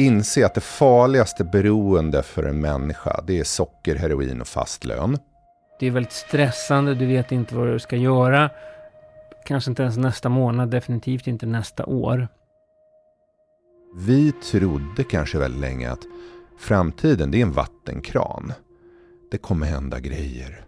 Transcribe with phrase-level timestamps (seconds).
[0.00, 5.18] Inse att det farligaste beroende för en människa, det är socker, heroin och fast lön.
[5.80, 8.50] Det är väldigt stressande, du vet inte vad du ska göra.
[9.46, 12.28] Kanske inte ens nästa månad, definitivt inte nästa år.
[13.96, 16.02] Vi trodde kanske väldigt länge att
[16.58, 18.52] framtiden det är en vattenkran.
[19.30, 20.64] Det kommer hända grejer.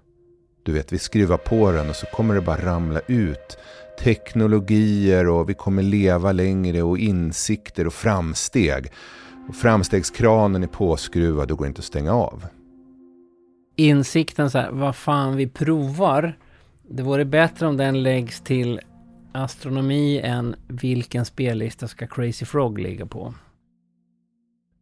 [0.63, 3.59] Du vet, vi skruvar på den och så kommer det bara ramla ut
[4.01, 8.93] teknologier och vi kommer leva längre och insikter och framsteg.
[9.49, 12.47] Och framstegskranen är påskruvad och går inte att stänga av.
[13.77, 16.39] Insikten så här, vad fan vi provar.
[16.89, 18.81] Det vore bättre om den läggs till
[19.33, 23.35] astronomi än vilken spellista ska Crazy Frog ligga på.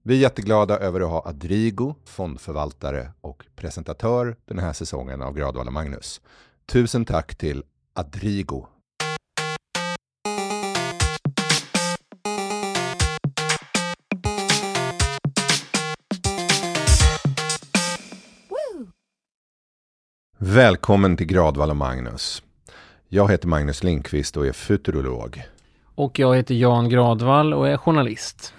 [0.03, 5.71] Vi är jätteglada över att ha Adrigo, fondförvaltare och presentatör den här säsongen av Gradvalla
[5.71, 6.21] Magnus.
[6.67, 7.63] Tusen tack till
[7.95, 8.67] Adrigo.
[20.43, 22.43] Välkommen till Gradvalla Magnus.
[23.09, 25.43] Jag heter Magnus Linkvist och är futurolog.
[25.95, 28.55] Och jag heter Jan Gradvall och är journalist.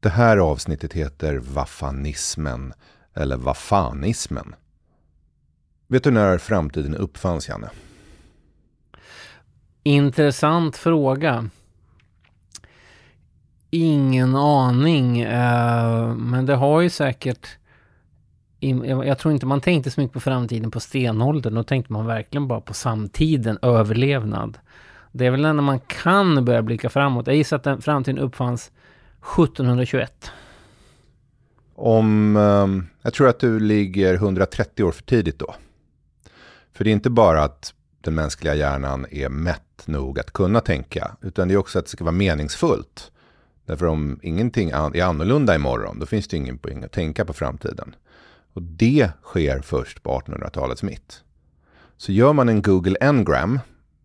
[0.00, 2.72] Det här avsnittet heter Vafanismen
[3.14, 4.54] eller Vafanismen.
[5.86, 7.70] Vet du när framtiden uppfanns, Janne?
[9.82, 11.48] Intressant fråga.
[13.70, 17.48] Ingen aning, uh, men det har ju säkert
[19.06, 21.54] jag tror inte man tänkte så mycket på framtiden på stenåldern.
[21.54, 24.58] Då tänkte man verkligen bara på samtiden, överlevnad.
[25.12, 27.26] Det är väl när man kan börja blicka framåt.
[27.26, 28.70] Jag gissar att den framtiden uppfanns
[29.36, 30.30] 1721.
[31.74, 35.54] Om, ehm, jag tror att du ligger 130 år för tidigt då.
[36.72, 41.16] För det är inte bara att den mänskliga hjärnan är mätt nog att kunna tänka,
[41.20, 43.10] utan det är också att det ska vara meningsfullt.
[43.66, 47.94] Därför om ingenting är annorlunda imorgon, då finns det ingen poäng att tänka på framtiden.
[48.52, 51.22] Och det sker först på 1800-talets mitt.
[51.96, 53.58] Så gör man en Google Ngram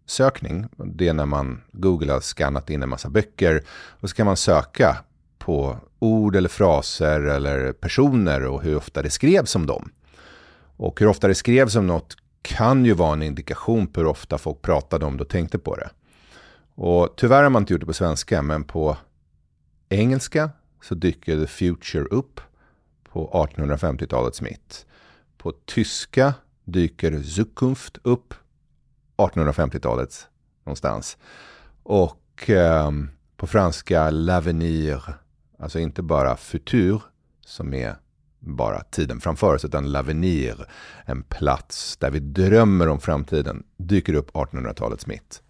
[0.06, 4.26] sökning, det är när man Google har skannat in en massa böcker och så kan
[4.26, 4.98] man söka
[5.38, 9.90] på ord eller fraser eller personer och hur ofta det skrevs om dem.
[10.78, 14.38] Och hur ofta det skrevs om något kan ju vara en indikation på hur ofta
[14.38, 15.90] folk pratade om det och tänkte på det.
[16.76, 18.98] Och tyvärr har man inte gjort det på svenska, men på
[19.90, 20.50] engelska
[20.82, 22.42] så dyker The Future upp
[23.16, 24.86] på 1850-talets mitt.
[25.38, 26.34] På tyska
[26.64, 28.34] dyker Zukunft upp
[29.18, 30.28] 1850-talet
[30.64, 31.18] någonstans.
[31.84, 32.92] Och eh,
[33.38, 35.14] på franska L'Avenir,
[35.60, 37.02] alltså inte bara futur
[37.46, 37.96] som är
[38.40, 40.66] bara tiden framför oss, utan L'Avenir,
[41.06, 45.42] en plats där vi drömmer om framtiden, dyker upp 1800-talets mitt.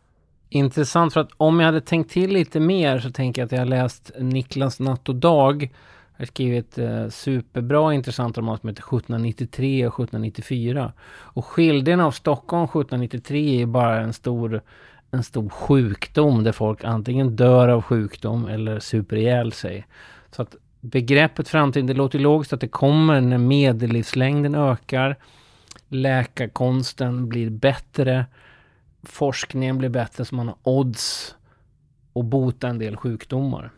[0.49, 3.59] Intressant, för att om jag hade tänkt till lite mer så tänker jag att jag
[3.59, 5.71] har läst Niklas Natt och Dag
[6.17, 10.93] har skrivit eh, superbra intressanta roman som heter 1793 och 1794.
[11.07, 14.61] Och skildringen av Stockholm 1793 är bara en stor,
[15.11, 19.87] en stor sjukdom där folk antingen dör av sjukdom eller super ihjäl sig.
[20.31, 25.15] Så att begreppet framtiden, det låter logiskt att det kommer när medellivslängden ökar.
[25.87, 28.25] Läkarkonsten blir bättre.
[29.03, 31.35] Forskningen blir bättre så man har odds
[32.15, 33.71] att bota en del sjukdomar.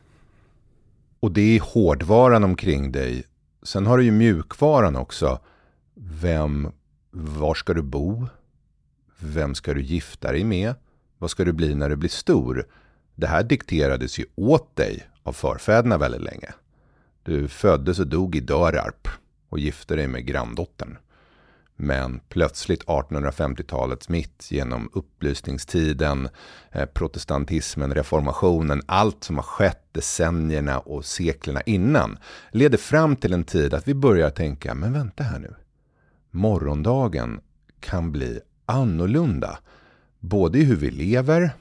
[1.27, 3.23] Och det är hårdvaran omkring dig.
[3.63, 5.39] Sen har du ju mjukvaran också.
[5.95, 6.71] Vem,
[7.11, 8.27] var ska du bo?
[9.19, 10.75] Vem ska du gifta dig med?
[11.17, 12.65] Vad ska du bli när du blir stor?
[13.15, 16.53] Det här dikterades ju åt dig av förfäderna väldigt länge.
[17.23, 19.07] Du föddes och dog i Dörarp
[19.49, 20.97] och gifte dig med granndottern.
[21.79, 26.29] Men plötsligt 1850-talets mitt genom upplysningstiden,
[26.71, 32.17] eh, protestantismen, reformationen, allt som har skett decennierna och seklerna innan
[32.51, 35.55] leder fram till en tid att vi börjar tänka, men vänta här nu.
[36.31, 37.39] Morgondagen
[37.79, 39.59] kan bli annorlunda.
[40.19, 41.51] Både i hur vi lever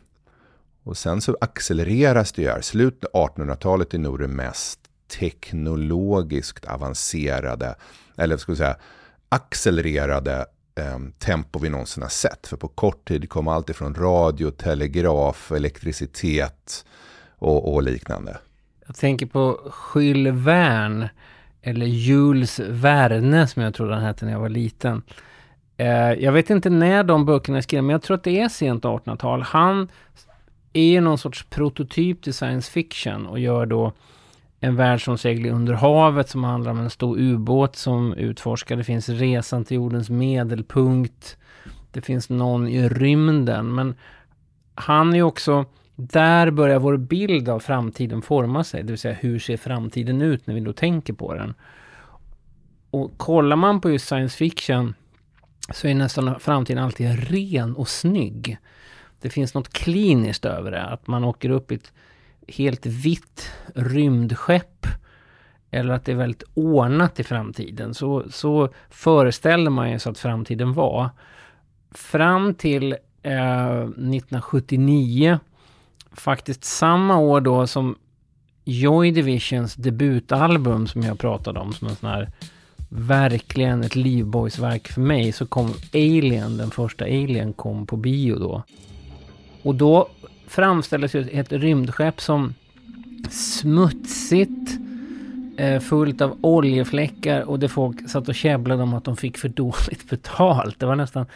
[0.82, 2.60] och sen så accelereras det ju här.
[2.60, 4.80] Slutet av 1800-talet är nog det mest
[5.20, 7.74] teknologiskt avancerade,
[8.16, 8.76] eller ska vi säga
[9.28, 10.46] accelererade
[10.78, 12.46] eh, tempo vi någonsin har sett.
[12.46, 16.84] För på kort tid kom allt ifrån radio, telegraf, elektricitet
[17.38, 18.38] och, och liknande.
[18.86, 21.10] Jag tänker på Jules Verne,
[21.62, 25.02] eller Jules Verne som jag trodde han hette när jag var liten.
[25.76, 28.48] Eh, jag vet inte när de böckerna är skrivna, men jag tror att det är
[28.48, 29.42] sent 1800-tal.
[29.42, 29.88] Han
[30.72, 33.92] är någon sorts prototyp till science fiction och gör då
[34.66, 38.76] en värld som seglar under havet som handlar om en stor ubåt som utforskar.
[38.76, 41.36] Det finns resan till jordens medelpunkt.
[41.90, 43.74] Det finns någon i rymden.
[43.74, 43.94] Men
[44.74, 45.64] han är ju också
[45.96, 48.82] där börjar vår bild av framtiden forma sig.
[48.82, 51.54] Det vill säga hur ser framtiden ut när vi då tänker på den.
[52.90, 54.94] Och kollar man på just science fiction
[55.74, 58.58] så är nästan framtiden alltid ren och snygg.
[59.20, 60.82] Det finns något kliniskt över det.
[60.82, 61.92] Att man åker upp i ett
[62.48, 64.86] helt vitt rymdskepp.
[65.70, 67.94] Eller att det är väldigt ordnat i framtiden.
[67.94, 71.10] Så, så föreställer man sig att framtiden var.
[71.90, 75.38] Fram till eh, 1979
[76.12, 77.96] faktiskt samma år då som
[78.64, 82.30] Joy Divisions debutalbum som jag pratade om som en sån här
[82.88, 88.62] verkligen ett livboysverk för mig så kom Alien, den första Alien kom på bio då.
[89.62, 90.08] Och då
[90.46, 92.54] framställdes ju ett rymdskepp som
[93.30, 94.70] smutsigt,
[95.56, 99.48] eh, fullt av oljefläckar och det folk satt och käbblade om att de fick för
[99.48, 100.80] dåligt betalt.
[100.80, 101.26] Det var nästan,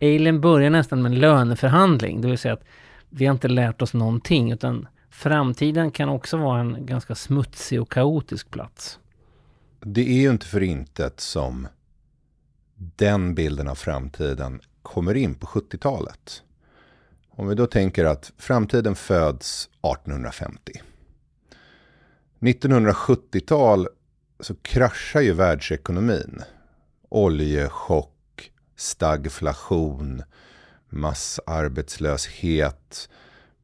[0.00, 2.64] Alien började nästan med en löneförhandling, det vill säga att
[3.10, 7.92] vi har inte lärt oss någonting utan framtiden kan också vara en ganska smutsig och
[7.92, 8.98] kaotisk plats.
[9.80, 11.68] Det är ju inte för intet som
[12.74, 16.42] den bilden av framtiden kommer in på 70-talet.
[17.38, 20.72] Om vi då tänker att framtiden föds 1850.
[22.40, 23.88] 1970-tal
[24.40, 26.42] så kraschar ju världsekonomin.
[27.08, 30.22] Oljechock, stagflation,
[30.88, 33.08] massarbetslöshet,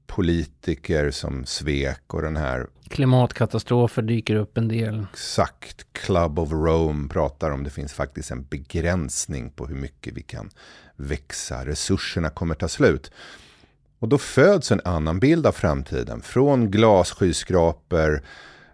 [0.06, 5.06] politiker som svek och den här Klimatkatastrofer dyker upp en del.
[5.12, 5.86] Exakt.
[5.92, 10.50] Club of Rome pratar om det finns faktiskt en begränsning på hur mycket vi kan
[10.96, 11.66] växa.
[11.66, 13.10] Resurserna kommer ta slut.
[13.98, 16.20] Och då föds en annan bild av framtiden.
[16.20, 18.22] Från glasskyskrapor,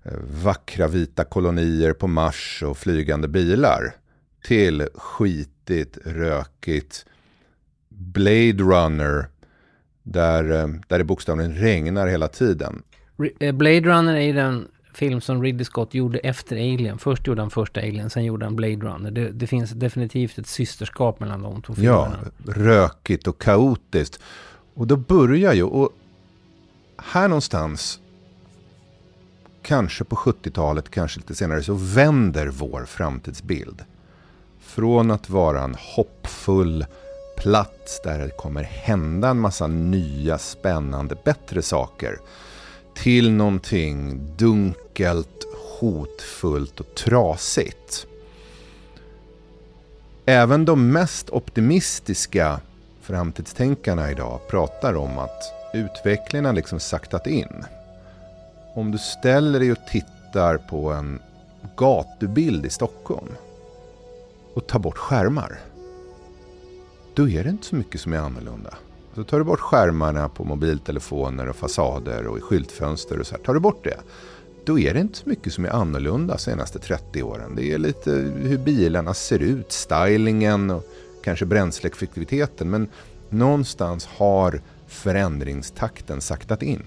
[0.02, 0.12] eh,
[0.43, 3.94] vackra vita kolonier på Mars och flygande bilar.
[4.44, 7.06] Till skitigt, rökigt,
[7.88, 9.26] Blade Runner,
[10.02, 12.82] där, eh, där det bokstavligen regnar hela tiden.
[13.40, 16.99] Eh, Blade Runner är den film som Ridley Scott gjorde efter Alien.
[16.99, 19.11] Först gjorde han första Alien, sen gjorde han Blade Runner.
[19.11, 22.19] Det, det finns definitivt ett systerskap mellan de två filmerna.
[22.46, 24.20] Ja, rökigt och kaotiskt.
[24.75, 25.90] Och då börjar ju, och
[26.96, 28.00] här någonstans,
[29.62, 33.84] kanske på 70-talet, kanske lite senare, så vänder vår framtidsbild.
[34.61, 36.87] Från att vara en hoppfull
[37.37, 42.19] plats där det kommer hända en massa nya, spännande, bättre saker
[42.94, 45.46] till någonting dunkelt,
[45.78, 48.06] hotfullt och trasigt.
[50.26, 52.61] Även de mest optimistiska
[53.11, 57.65] framtidstänkarna idag pratar om att utvecklingen har liksom saktat in.
[58.75, 61.19] Om du ställer dig och tittar på en
[61.77, 63.29] gatubild i Stockholm
[64.55, 65.59] och tar bort skärmar.
[67.15, 68.75] Då är det inte så mycket som är annorlunda.
[69.15, 73.43] Så tar du bort skärmarna på mobiltelefoner och fasader och i skyltfönster och så här.
[73.43, 73.99] Tar du bort det,
[74.65, 77.55] då är det inte så mycket som är annorlunda de senaste 30 åren.
[77.56, 78.11] Det är lite
[78.43, 80.85] hur bilarna ser ut, stylingen och
[81.25, 82.70] kanske bränsleeffektiviteten.
[82.70, 82.88] Men
[83.28, 86.82] någonstans har förändringstakten saktat in.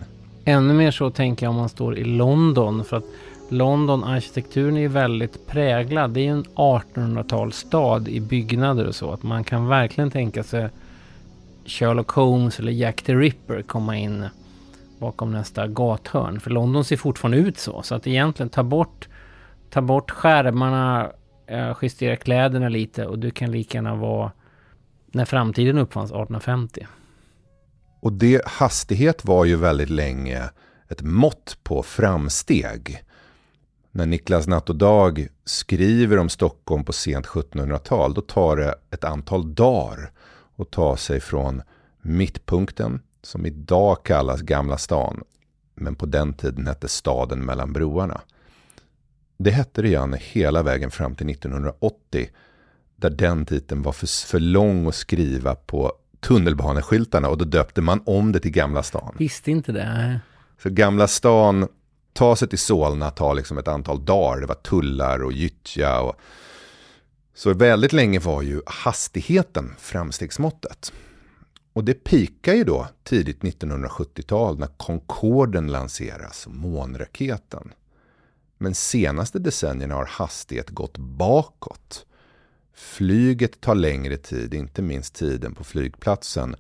[0.46, 2.86] Ännu mer så tänker jag om man står i London.
[2.86, 3.06] För att
[3.50, 6.12] London, arkitekturen är väldigt präglad.
[6.12, 9.12] Det är ju en 1800-talsstad i byggnader och så.
[9.12, 10.70] Att man kan verkligen tänka sig
[11.66, 14.26] Sherlock Holmes eller Jack the Ripper komma in
[15.00, 16.40] bakom nästa gathörn.
[16.40, 17.82] För London ser fortfarande ut så.
[17.82, 19.08] Så att egentligen ta bort,
[19.70, 21.10] ta bort skärmarna,
[21.48, 24.32] Eh, justera kläderna lite och du kan lika gärna vara
[25.08, 26.88] när framtiden uppfanns 1850.
[28.00, 30.50] Och det hastighet var ju väldigt länge
[30.90, 33.04] ett mått på framsteg.
[33.92, 39.04] När Niklas Natt och Dag skriver om Stockholm på sent 1700-tal, då tar det ett
[39.04, 40.12] antal dagar
[40.56, 41.62] att ta sig från
[42.02, 45.24] mittpunkten som idag kallas Gamla stan
[45.76, 48.22] men på den tiden hette staden mellan broarna.
[49.38, 52.30] Det hette igen hela vägen fram till 1980
[52.96, 58.02] där den titeln var för, för lång att skriva på tunnelbaneskyltarna och då döpte man
[58.06, 59.16] om det till Gamla stan.
[59.20, 60.20] Visste inte det.
[60.64, 61.68] Så Gamla stan,
[62.14, 64.42] ta sig till Solna tar liksom ett antal dagar.
[64.42, 66.16] Det var tullar och gyttja och
[67.36, 70.94] så väldigt länge var ju hastigheten framstegsmåttet.
[71.74, 77.72] Och det pikar ju då tidigt 1970-tal när Concorden lanseras, månraketen.
[78.58, 82.06] Men senaste decennierna har hastighet gått bakåt.
[82.74, 86.56] Flyget tar längre tid, inte minst tiden på flygplatsen.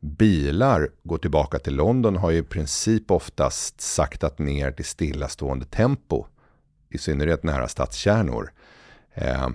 [0.00, 6.26] Bilar går tillbaka till London har ju i princip oftast saktat ner till stillastående tempo.
[6.90, 8.52] I synnerhet nära stadskärnor.
[9.14, 9.48] Eh,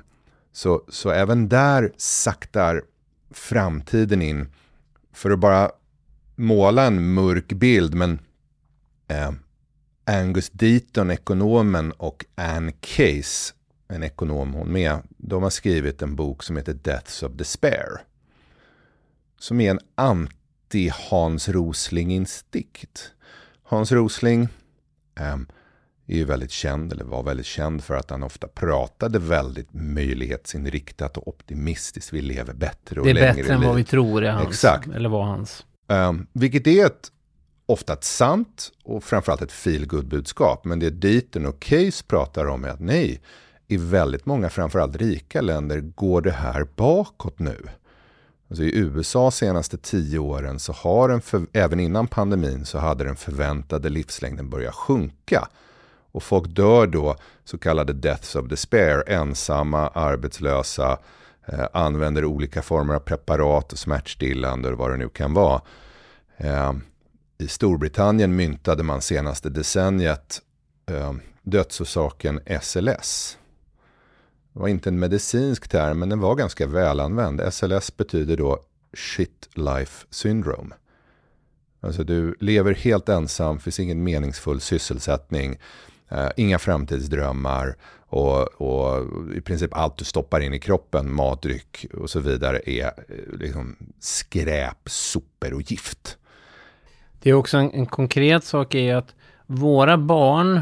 [0.51, 2.83] så, så även där saktar
[3.31, 4.47] framtiden in.
[5.13, 5.71] För att bara
[6.35, 8.19] måla en mörk bild, men
[9.07, 9.31] eh,
[10.05, 13.53] Angus Deaton, ekonomen, och Anne Case,
[13.87, 18.01] en ekonom hon med, de har skrivit en bok som heter Deaths of Despair.
[19.39, 23.11] Som är en anti-Hans Rosling-instinkt.
[23.63, 24.47] Hans Rosling
[25.19, 25.37] eh,
[26.07, 31.17] är ju väldigt känd, eller var väldigt känd för att han ofta pratade väldigt möjlighetsinriktat
[31.17, 32.13] och optimistiskt.
[32.13, 34.47] Vi lever bättre och längre längre Det är bättre än vad vi tror är hans.
[34.47, 34.87] Exakt.
[34.87, 35.65] Eller var hans.
[35.87, 37.11] Um, vilket är ett,
[37.65, 42.65] ofta ett sant och framförallt ett feel budskap Men det Deaton och Case pratar om
[42.65, 43.21] är att nej,
[43.67, 47.57] i väldigt många, framförallt rika länder, går det här bakåt nu.
[48.49, 53.03] Alltså I USA senaste tio åren så har den, för, även innan pandemin, så hade
[53.03, 55.47] den förväntade livslängden börjat sjunka.
[56.11, 60.97] Och folk dör då, så kallade deaths of despair, ensamma, arbetslösa,
[61.45, 65.61] eh, använder olika former av preparat och smärtstillande och vad det nu kan vara.
[66.37, 66.73] Eh,
[67.43, 70.41] i Storbritannien myntade man senaste decenniet
[70.85, 73.37] eh, dödsorsaken SLS.
[74.53, 77.53] Det var inte en medicinsk term, men den var ganska välanvänd.
[77.53, 78.59] SLS betyder då
[78.93, 80.75] shit life syndrome.
[81.79, 85.59] Alltså du lever helt ensam, finns ingen meningsfull sysselsättning,
[86.09, 87.75] eh, inga framtidsdrömmar
[88.07, 92.61] och, och, i princip allt du stoppar in i kroppen, mat, dryck och så vidare
[92.65, 96.17] är eh, liksom skräp, sopor och gift.
[97.23, 99.15] Det är också en, en konkret sak är att
[99.45, 100.61] våra barn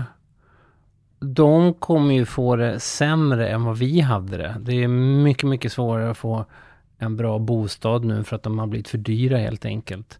[1.20, 4.56] de kommer ju få det sämre än vad vi hade det.
[4.60, 6.46] Det är mycket, mycket svårare att få
[6.98, 10.20] en bra bostad nu för att de har blivit för dyra helt enkelt.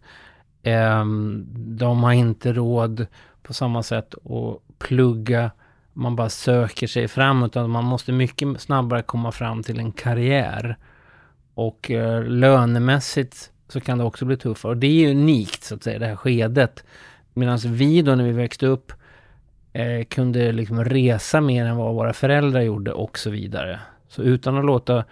[0.62, 1.46] Ehm,
[1.76, 3.06] de har inte råd
[3.42, 5.50] på samma sätt att plugga.
[5.92, 10.76] Man bara söker sig fram utan man måste mycket snabbare komma fram till en karriär.
[11.54, 14.70] Och eh, lönemässigt så kan det också bli tuffare.
[14.70, 16.84] Och det är ju unikt så att säga det här skedet.
[17.34, 18.92] Medan vi då när vi växte upp
[19.72, 23.80] eh, kunde liksom resa mer än vad våra föräldrar gjorde och så vidare.
[24.08, 25.04] Så utan att låta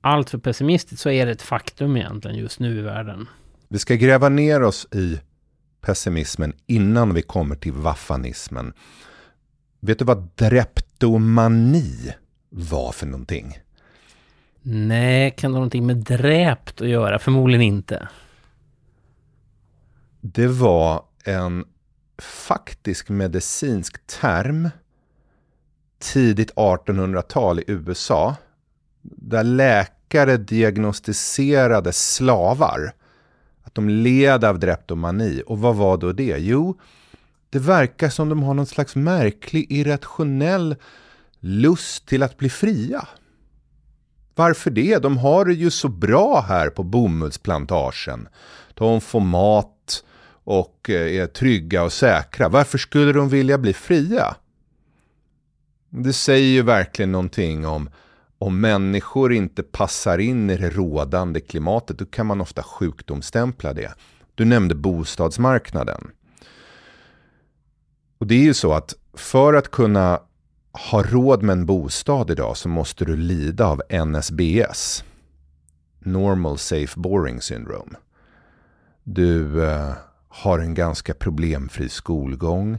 [0.00, 3.26] allt för pessimistiskt så är det ett faktum egentligen just nu i världen.
[3.68, 5.20] Vi ska gräva ner oss i
[5.80, 8.72] pessimismen innan vi kommer till vaffanismen.
[9.80, 12.14] Vet du vad dreptomani
[12.50, 13.58] var för någonting?
[14.70, 17.18] Nej, kan det ha någonting med dräpt att göra?
[17.18, 18.08] Förmodligen inte.
[20.20, 21.64] Det var en
[22.18, 24.70] faktisk medicinsk term
[25.98, 28.36] tidigt 1800-tal i USA.
[29.02, 32.92] Där läkare diagnostiserade slavar.
[33.62, 35.42] Att de led av dreptomani.
[35.46, 36.36] Och vad var då det?
[36.38, 36.78] Jo,
[37.50, 40.76] det verkar som de har någon slags märklig irrationell
[41.40, 43.08] lust till att bli fria.
[44.38, 44.98] Varför det?
[44.98, 48.28] De har det ju så bra här på bomullsplantagen.
[48.74, 50.04] De får mat
[50.44, 52.48] och eh, är trygga och säkra.
[52.48, 54.36] Varför skulle de vilja bli fria?
[55.90, 57.90] Det säger ju verkligen någonting om
[58.38, 63.94] om människor inte passar in i det rådande klimatet, då kan man ofta sjukdomsstämpla det.
[64.34, 66.10] Du nämnde bostadsmarknaden.
[68.18, 70.20] Och det är ju så att för att kunna
[70.72, 75.04] ha råd med en bostad idag så måste du lida av NSBS.
[75.98, 77.96] Normal Safe Boring Syndrome.
[79.04, 79.92] Du eh,
[80.28, 82.78] har en ganska problemfri skolgång,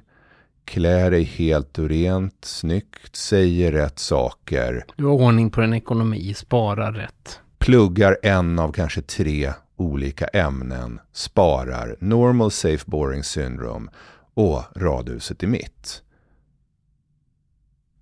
[0.65, 4.85] klär dig helt och rent, snyggt, säger rätt saker.
[4.95, 7.39] Du har ordning på din ekonomi, sparar rätt.
[7.57, 13.91] Pluggar en av kanske tre olika ämnen, sparar, normal safe boring syndrome
[14.33, 16.03] och radhuset i mitt.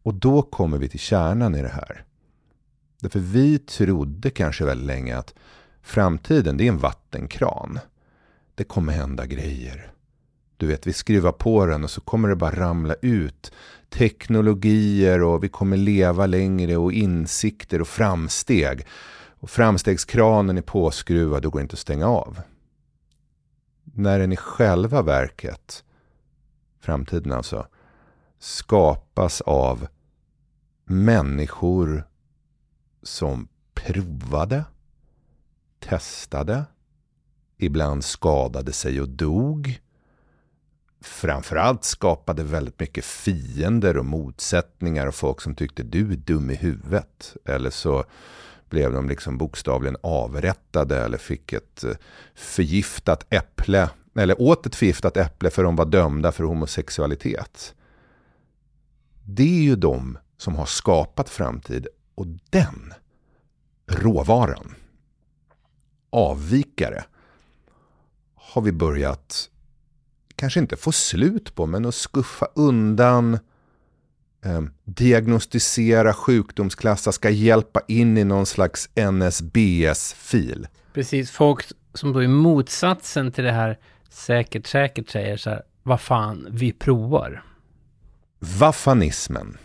[0.08, 2.04] Och då kommer vi till kärnan i det här.
[3.00, 5.34] Därför vi trodde kanske väldigt länge att
[5.82, 7.80] framtiden det är en vattenkran.
[8.56, 9.92] Det kommer hända grejer.
[10.58, 13.52] Du vet, vi skruvar på den och så kommer det bara ramla ut
[13.90, 18.86] teknologier och vi kommer leva längre och insikter och framsteg.
[19.40, 22.42] Och framstegskranen är påskruvad och går inte att stänga av.
[23.84, 25.84] När den i själva verket,
[26.82, 27.68] framtiden alltså,
[28.40, 29.88] skapas av
[30.90, 32.04] människor
[33.04, 34.64] som provade,
[35.80, 36.66] testade,
[37.58, 39.82] ibland skadade sig och dog.
[41.02, 46.56] Framförallt skapade väldigt mycket fiender och motsättningar och folk som tyckte du är dum i
[46.56, 47.36] huvudet.
[47.46, 48.06] Eller så
[48.70, 51.96] blev de liksom bokstavligen avrättade eller fick ett eh,
[52.36, 53.90] förgiftat äpple.
[54.16, 57.76] Eller åt ett förgiftat äpple för de var dömda för homosexualitet.
[59.24, 62.94] Det är ju de som har skapat framtid och den
[63.88, 64.76] råvaran,
[66.10, 67.04] avvikare,
[68.36, 69.50] har vi börjat,
[70.36, 73.34] kanske inte få slut på, men att skuffa undan,
[74.46, 80.68] eh, diagnostisera, sjukdomsklassa, ska hjälpa in i någon slags NSBS-fil.
[80.94, 83.80] Precis, folk som då är motsatsen till det här
[84.10, 87.44] säkert, säkert säger så här, vad fan, vi provar.
[88.40, 89.58] Vafanismen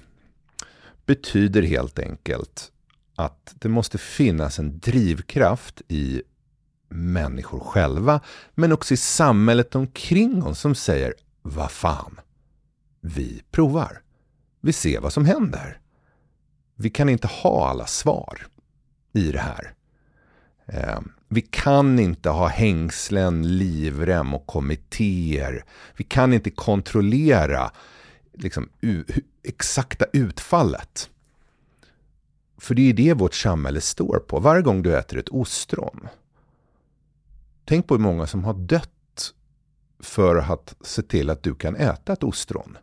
[1.07, 2.73] betyder helt enkelt
[3.15, 6.23] att det måste finnas en drivkraft i
[6.89, 8.21] människor själva,
[8.55, 12.21] men också i samhället omkring oss som säger vad fan,
[13.01, 14.03] vi provar.
[14.61, 15.81] Vi ser vad som händer.
[16.77, 18.47] Vi kan inte ha alla svar
[19.13, 19.75] i det här.
[20.67, 25.65] Ehm, vi kan inte ha hängslen, livrem och kommittéer.
[25.97, 27.71] Vi kan inte kontrollera
[28.33, 28.69] liksom,
[29.43, 31.11] exakta utfallet.
[32.59, 34.41] För det är det vårt samhälle står på.
[34.41, 36.09] Varje gång du äter ett ostron.
[37.65, 39.35] Tänk på hur många som har dött
[40.01, 42.79] för att se till att du kan äta ett ostron.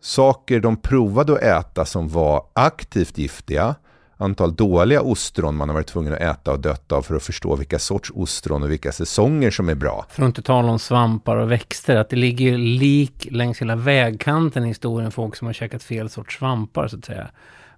[0.00, 3.74] Saker de provade att äta som var aktivt giftiga
[4.18, 7.56] antal dåliga ostron man har varit tvungen att äta och dött av för att förstå
[7.56, 10.06] vilka sorts ostron och vilka säsonger som är bra.
[10.10, 14.64] För att inte tala om svampar och växter, att det ligger lik längs hela vägkanten
[14.64, 17.30] i historien folk som har käkat fel sorts svampar så att säga.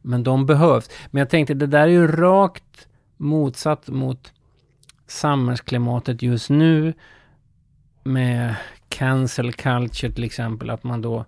[0.02, 0.90] Men de behövs.
[1.10, 4.32] Men jag tänkte, det där är ju rakt motsatt mot
[5.06, 6.94] samhällsklimatet just nu
[8.02, 8.54] med
[8.88, 11.24] cancel culture till exempel, att man då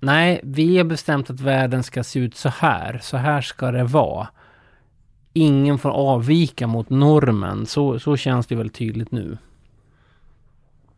[0.00, 3.00] Nej, vi har bestämt att världen ska se ut så här.
[3.02, 4.28] Så här ska det vara.
[5.32, 7.66] Ingen får avvika mot normen.
[7.66, 9.38] Så, så känns det väl tydligt nu.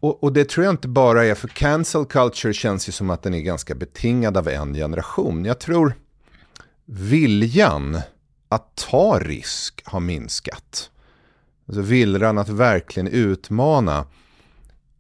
[0.01, 3.23] Och, och, det tror jag inte bara är för cancel culture känns ju som att
[3.23, 5.45] den är ganska betingad av en generation.
[5.45, 5.95] Jag tror
[6.85, 8.01] viljan
[8.49, 10.91] att ta risk har minskat.
[11.67, 14.05] Alltså viljan att verkligen utmana.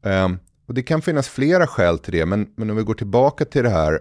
[0.03, 0.39] Um,
[0.71, 3.63] och det kan finnas flera skäl till det, men, men om vi går tillbaka till
[3.63, 4.01] det här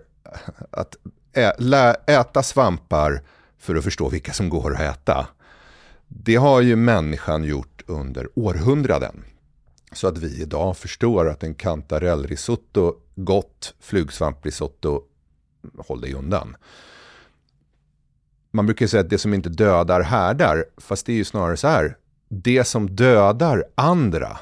[0.72, 0.96] att
[1.34, 3.22] ä, lä, äta svampar
[3.58, 5.28] för att förstå vilka som går att äta.
[6.08, 9.24] Det har ju människan gjort under århundraden.
[9.92, 15.02] Så att vi idag förstår att en kantarellrisotto, gott flugsvamprisotto,
[15.78, 16.56] håll dig undan.
[18.52, 21.68] Man brukar säga att det som inte dödar härdar, fast det är ju snarare så
[21.68, 21.98] här.
[22.28, 24.40] Det som dödar andra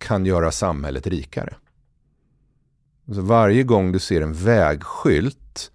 [0.00, 1.54] kan göra samhället rikare.
[3.14, 5.70] Så varje gång du ser en vägskylt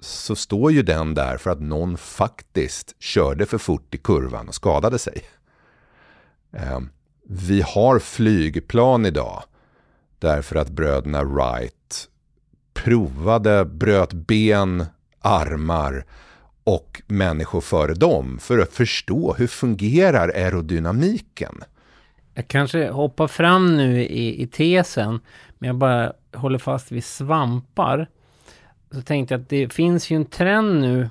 [0.00, 4.54] så står ju den där för att någon faktiskt körde för fort i kurvan och
[4.54, 5.22] skadade sig.
[6.52, 6.90] Ehm,
[7.28, 9.42] vi har flygplan idag
[10.18, 12.08] därför att bröderna Wright
[12.72, 14.84] provade, bröt ben,
[15.20, 16.04] armar
[16.64, 21.64] och människor före dem för att förstå hur fungerar aerodynamiken.
[22.40, 25.20] Jag kanske hoppar fram nu i, i tesen,
[25.58, 28.06] men jag bara håller fast vid svampar.
[28.90, 31.08] Så tänkte jag att det finns ju en trend nu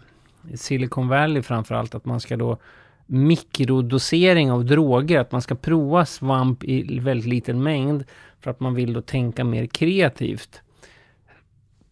[0.51, 2.57] i Silicon Valley framförallt att man ska då
[3.05, 8.03] mikrodosering av droger, att man ska prova svamp i väldigt liten mängd
[8.39, 10.61] för att man vill då tänka mer kreativt.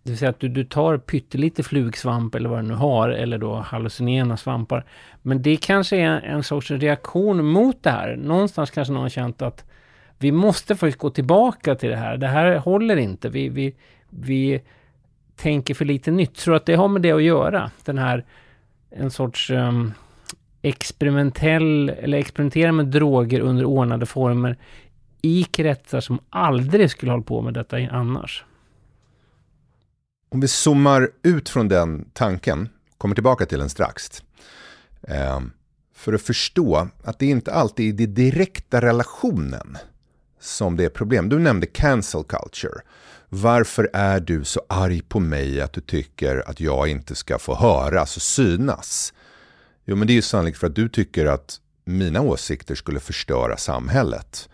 [0.04, 3.38] Det vill säga att du, du tar pyttelite flugsvamp eller vad du nu har, eller
[3.38, 4.86] då hallucinogena svampar.
[5.28, 8.16] Men det kanske är en sorts reaktion mot det här.
[8.16, 9.66] Någonstans kanske någon har känt att
[10.18, 12.18] vi måste faktiskt gå tillbaka till det här.
[12.18, 13.30] Det här håller inte.
[13.30, 13.76] Vi, vi,
[14.10, 14.62] vi
[15.36, 16.36] tänker för lite nytt.
[16.36, 17.72] Tror att det har med det att göra?
[17.86, 18.26] Den här,
[18.90, 19.94] en sorts um,
[20.62, 24.58] experimentell, eller experimentera med droger under ordnade former
[25.22, 28.46] i kretsar som aldrig skulle hålla på med detta annars.
[30.30, 34.24] Om vi zoomar ut från den tanken, kommer tillbaka till den strax.
[35.08, 35.52] Ehm,
[35.96, 39.78] för att förstå att det inte alltid är den direkta relationen
[40.40, 41.30] som det är problem.
[41.30, 42.82] Du nämnde cancel culture.
[43.30, 47.56] Varför är du så arg på mig att du tycker att jag inte ska få
[47.56, 49.14] höras och synas?
[49.86, 53.58] Jo, men det är ju sannolikt för att du tycker att mina åsikter skulle förstöra
[53.58, 54.50] samhället.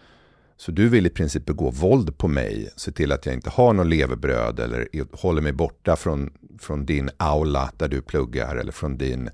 [0.57, 3.73] Så du vill i princip begå våld på mig, se till att jag inte har
[3.73, 8.97] någon levebröd eller håller mig borta från, från din aula där du pluggar eller från,
[8.97, 9.29] din,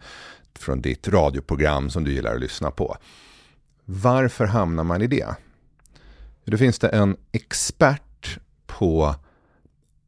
[0.57, 2.97] från ditt radioprogram som du gillar att lyssna på.
[3.85, 5.35] Varför hamnar man i det?
[6.45, 9.15] Då finns det en expert på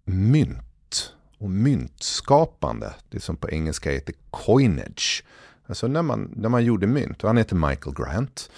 [0.06, 2.94] mynt och myntskapande.
[3.10, 5.24] Det som på engelska heter coinage.
[5.66, 7.24] Alltså när man, när man gjorde mynt.
[7.24, 8.52] Och han heter Michael Grant.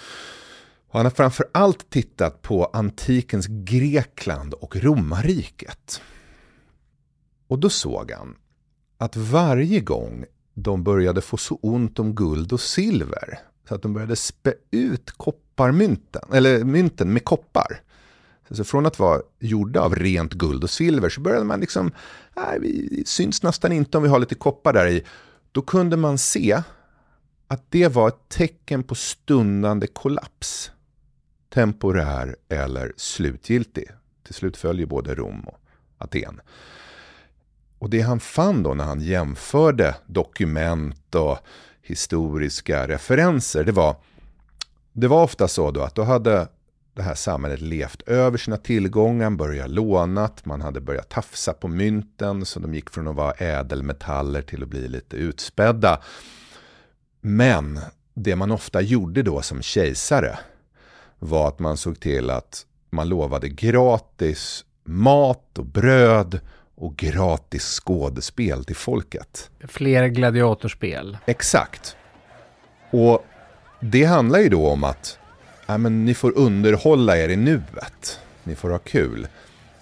[0.88, 6.00] Och han har framför allt tittat på antikens Grekland och romarriket.
[7.46, 8.36] Och då såg han
[8.98, 13.38] att varje gång de började få så ont om guld och silver
[13.68, 17.80] Så att de började spä ut kopparmynten, eller mynten med koppar.
[18.50, 21.92] Så från att vara gjorda av rent guld och silver så började man liksom,
[22.36, 25.04] nej, vi syns nästan inte om vi har lite koppar där i.
[25.52, 26.62] Då kunde man se
[27.48, 30.70] att det var ett tecken på stundande kollaps.
[31.54, 33.90] Temporär eller slutgiltig.
[34.24, 35.60] Till slut följer både Rom och
[35.98, 36.40] Aten.
[37.78, 41.38] Och det han fann då när han jämförde dokument och
[41.82, 43.96] historiska referenser, det var,
[44.92, 46.48] det var ofta så då att då hade
[46.94, 52.44] det här samhället levt över sina tillgångar, börjat lånat, man hade börjat tafsa på mynten
[52.44, 56.00] så de gick från att vara ädelmetaller till att bli lite utspädda.
[57.20, 57.80] Men
[58.14, 60.38] det man ofta gjorde då som kejsare
[61.18, 66.40] var att man såg till att man lovade gratis mat och bröd
[66.74, 69.50] och gratis skådespel till folket.
[69.68, 71.18] Fler gladiatorspel.
[71.26, 71.96] Exakt.
[72.90, 73.26] Och
[73.80, 75.18] det handlar ju då om att
[75.66, 78.20] ja, men ni får underhålla er i nuet.
[78.44, 79.26] Ni får ha kul.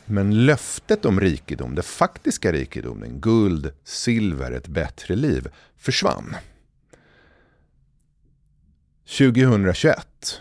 [0.05, 6.37] Men löftet om rikedom, det faktiska rikedomen, guld, silver, ett bättre liv, försvann.
[9.19, 10.41] 2021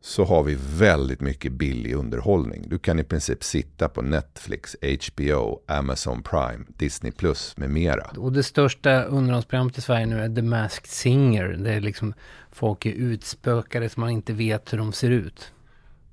[0.00, 2.64] så har vi väldigt mycket billig underhållning.
[2.68, 8.10] Du kan i princip sitta på Netflix, HBO, Amazon Prime, Disney Plus med mera.
[8.16, 11.48] Och det största underhållsprogrammet i Sverige nu är The Masked Singer.
[11.48, 12.14] Det är liksom
[12.50, 15.52] folk är utspökade som man inte vet hur de ser ut.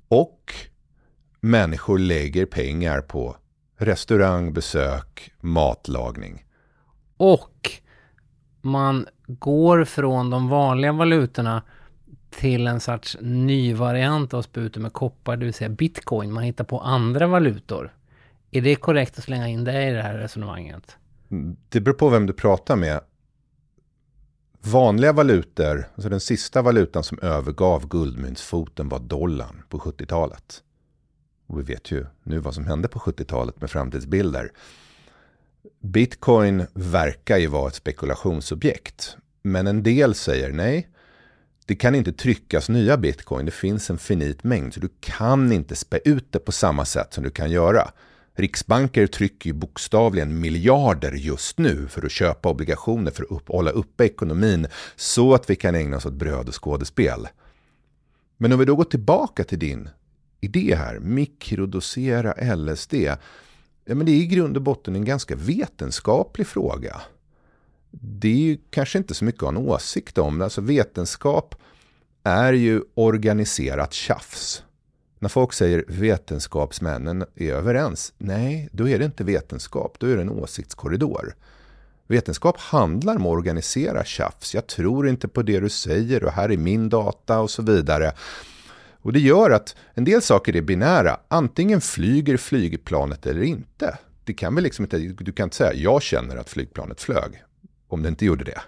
[0.08, 0.54] Och
[1.40, 3.36] människor lägger pengar på
[3.78, 6.44] restaurangbesök, matlagning.
[7.16, 7.70] Och
[8.60, 11.62] man går från de vanliga valutorna
[12.36, 16.32] till en sorts ny variant av sputen med koppar, det vill säga bitcoin.
[16.32, 17.94] Man hittar på andra valutor.
[18.50, 20.96] Är det korrekt att slänga in det i det här resonemanget?
[21.30, 23.00] Mm, det beror på vem du pratar med.
[24.60, 30.62] Vanliga valutor, alltså den sista valutan som övergav guldmyntsfoten var dollarn på 70-talet.
[31.46, 34.52] Och vi vet ju nu vad som hände på 70-talet med framtidsbilder.
[35.80, 39.16] Bitcoin verkar ju vara ett spekulationsobjekt.
[39.42, 40.88] Men en del säger nej,
[41.66, 43.46] det kan inte tryckas nya bitcoin.
[43.46, 44.74] Det finns en finit mängd.
[44.74, 47.90] Så du kan inte spä ut det på samma sätt som du kan göra.
[48.34, 53.70] Riksbanker trycker ju bokstavligen miljarder just nu för att köpa obligationer för att upp, hålla
[53.70, 57.28] uppe ekonomin så att vi kan ägna oss åt bröd och skådespel.
[58.36, 59.88] Men om vi då går tillbaka till din
[60.40, 62.94] idé här, mikrodosera LSD.
[63.84, 67.00] Ja, men det är i grund och botten en ganska vetenskaplig fråga
[68.00, 70.42] det är ju kanske inte så mycket att ha en åsikt om.
[70.42, 71.54] Alltså vetenskap
[72.22, 74.62] är ju organiserat tjafs.
[75.18, 78.12] När folk säger vetenskapsmännen är överens.
[78.18, 79.96] Nej, då är det inte vetenskap.
[79.98, 81.34] Då är det en åsiktskorridor.
[82.06, 84.54] Vetenskap handlar om att organisera tjafs.
[84.54, 88.12] Jag tror inte på det du säger och här är min data och så vidare.
[89.02, 91.20] Och det gör att en del saker är binära.
[91.28, 93.98] Antingen flyger flygplanet eller inte.
[94.24, 97.42] Det kan väl liksom inte, du kan inte säga jag känner att flygplanet flög
[97.88, 98.60] om det inte gjorde det.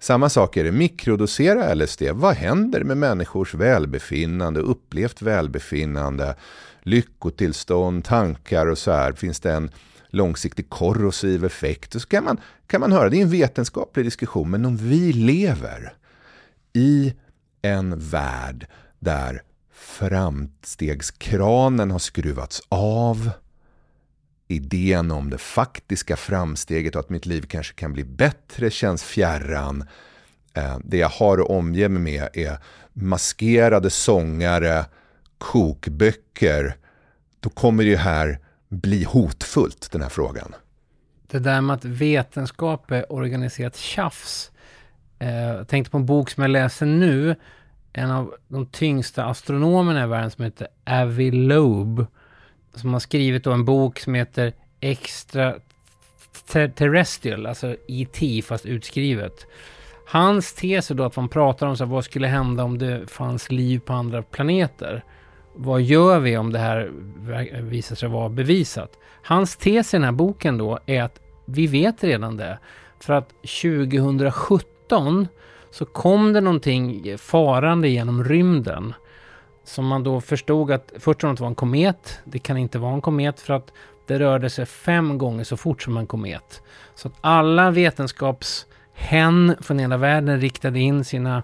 [0.00, 2.02] Samma sak är det, mikrodosera LSD.
[2.12, 6.36] Vad händer med människors välbefinnande, upplevt välbefinnande,
[6.82, 9.12] lyckotillstånd, tankar och så här?
[9.12, 9.70] Finns det en
[10.08, 11.92] långsiktig korrosiv effekt?
[11.92, 15.92] så kan man, kan man höra, det är en vetenskaplig diskussion, men om vi lever
[16.72, 17.14] i
[17.62, 18.66] en värld
[18.98, 23.30] där framstegskranen har skruvats av,
[24.52, 29.84] idén om det faktiska framsteget och att mitt liv kanske kan bli bättre känns fjärran.
[30.54, 32.58] Eh, det jag har att omge mig med är
[32.92, 34.84] maskerade sångare,
[35.38, 36.76] kokböcker.
[37.40, 38.38] Då kommer det här
[38.68, 40.54] bli hotfullt, den här frågan.
[41.30, 44.52] Det där med att vetenskap är organiserat tjafs.
[45.18, 47.36] Eh, jag tänkte på en bok som jag läser nu.
[47.92, 52.06] En av de tyngsta astronomerna i världen som heter Avi Loeb
[52.74, 55.54] som har skrivit då en bok som heter Extra
[56.52, 59.46] Terrestrial, alltså IT fast utskrivet.
[60.06, 63.10] Hans tes är då att man pratar om så här, vad skulle hända om det
[63.10, 65.04] fanns liv på andra planeter?
[65.54, 66.90] Vad gör vi om det här
[67.60, 68.98] visar sig vara bevisat?
[69.22, 72.58] Hans tes i den här boken då är att vi vet redan det.
[73.00, 75.28] För att 2017
[75.70, 78.94] så kom det någonting farande genom rymden
[79.64, 82.20] som man då förstod att först trodde att det var en komet.
[82.24, 83.72] Det kan inte vara en komet för att
[84.06, 86.62] det rörde sig fem gånger så fort som en komet.
[86.94, 91.42] Så att alla vetenskapshän från hela världen riktade in sina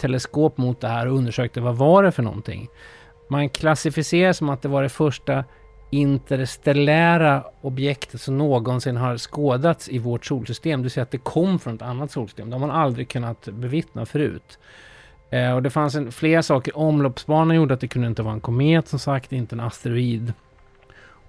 [0.00, 2.68] teleskop mot det här och undersökte vad var det för någonting.
[3.28, 5.44] Man klassificerar som att det var det första
[5.90, 10.82] interstellära objektet som någonsin har skådats i vårt solsystem.
[10.82, 12.50] Du säger att det kom från ett annat solsystem.
[12.50, 14.58] Det har man aldrig kunnat bevittna förut.
[15.34, 16.78] Eh, och det fanns en, flera saker.
[16.78, 20.32] Omloppsbanan gjorde att det kunde inte vara en komet som sagt, inte en asteroid.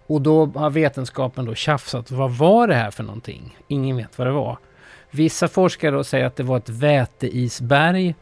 [0.08, 2.12] Och då har vetenskapen då tjafsat.
[2.12, 3.58] Vad var det här för någonting?
[3.68, 4.58] Ingen vet vad det var.
[5.12, 8.16] Vissa forskare säger att det var ett väteisberg.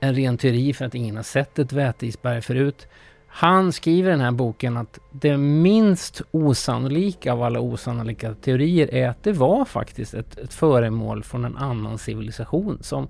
[0.00, 2.88] En ren teori för att ingen har sett ett väteisberg förut.
[3.26, 9.08] Han skriver i den här boken att det minst osannolika av alla osannolika teorier är
[9.08, 13.08] att det var faktiskt ett, ett föremål från en annan civilisation som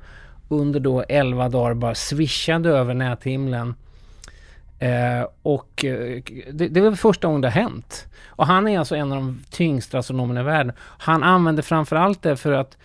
[0.50, 3.74] under då 11 dagar bara swishade över näthimlen.
[4.78, 8.06] Eh, och eh, det, det var första gången det har hänt.
[8.24, 10.72] Och han är alltså en av de tyngsta astronomerna i världen.
[10.78, 12.78] Han använder framförallt det för att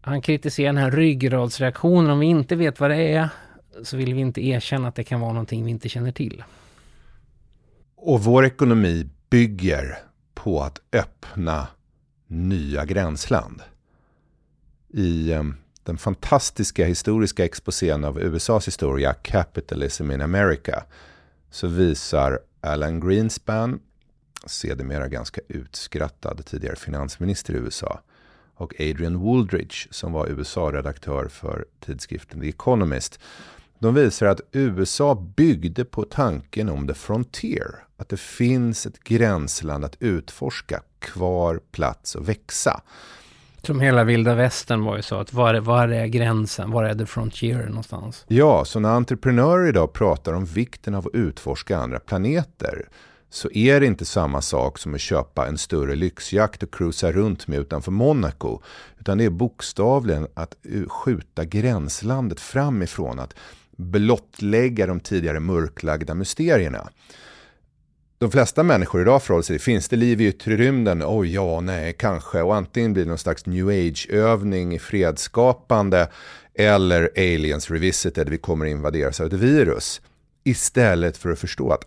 [0.00, 2.10] han kritiserar den här ryggradsreaktionen.
[2.10, 3.28] Om vi inte vet vad det är
[3.82, 6.44] så vill vi inte erkänna att det kan vara någonting vi inte känner till.
[7.96, 9.98] Och vår ekonomi bygger
[10.34, 11.66] på att öppna
[12.26, 13.62] nya gränsland.
[14.88, 15.42] I eh,
[15.88, 20.84] den fantastiska historiska exposén av USAs historia, Capitalism in America,
[21.50, 23.80] så visar Alan Greenspan,
[24.46, 28.00] sedermera ganska utskrattad tidigare finansminister i USA,
[28.54, 33.18] och Adrian Wooldridge som var USA-redaktör för tidskriften The Economist.
[33.78, 37.74] De visar att USA byggde på tanken om the frontier.
[37.96, 42.82] Att det finns ett gränsland att utforska, kvar plats och växa.
[43.62, 47.06] Som hela vilda västern var ju så, att var, var är gränsen, var är the
[47.06, 48.24] frontier någonstans?
[48.28, 52.88] Ja, så när entreprenörer idag pratar om vikten av att utforska andra planeter
[53.30, 57.46] så är det inte samma sak som att köpa en större lyxjakt och cruisa runt
[57.48, 58.60] med utanför Monaco.
[58.98, 63.34] Utan det är bokstavligen att eh, skjuta gränslandet framifrån, att
[63.76, 66.88] blottlägga de tidigare mörklagda mysterierna.
[68.20, 71.02] De flesta människor idag förhåller sig finns det liv i yttre rymden?
[71.02, 72.42] Oj, oh, ja, nej, kanske.
[72.42, 76.08] Och antingen blir det någon slags new age-övning i fredsskapande
[76.54, 80.00] eller aliens revisited, vi kommer invaderas av ett virus.
[80.44, 81.84] Istället för att förstå att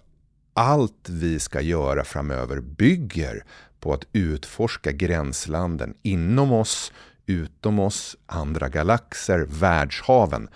[0.54, 3.44] allt vi ska göra framöver bygger
[3.80, 6.94] på att utforska gränslanden inom oss,
[7.26, 10.50] utom oss, andra galaxer, världshaven.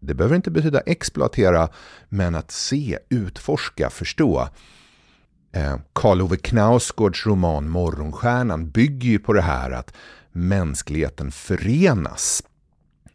[0.00, 1.68] Det behöver inte betyda exploatera,
[2.08, 4.48] men att se, utforska, förstå.
[5.54, 9.94] Eh, Karl Ove Knausgårds roman Morgonstjärnan bygger ju på det här att
[10.32, 12.42] mänskligheten förenas.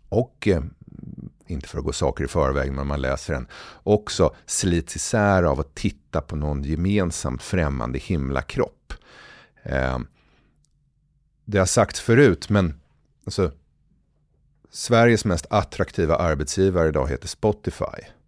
[0.10, 0.64] Och eh,
[1.48, 3.48] inte för att gå saker i förväg, men man läser den,
[3.84, 8.94] också slits isär av att titta på någon gemensamt främmande himlakropp.
[9.64, 10.00] Eh,
[11.46, 12.80] det har sagts förut, men
[13.26, 13.52] alltså,
[14.72, 18.19] Sveriges mest attraktiva arbetsgivare idag heter Spotify.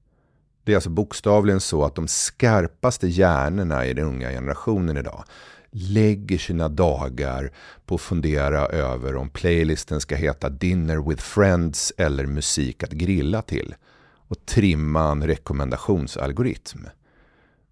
[0.63, 5.23] Det är alltså bokstavligen så att de skarpaste hjärnorna i den unga generationen idag
[5.71, 7.51] lägger sina dagar
[7.85, 13.41] på att fundera över om playlisten ska heta Dinner with Friends eller musik att grilla
[13.41, 13.75] till.
[14.27, 16.79] Och trimma en rekommendationsalgoritm.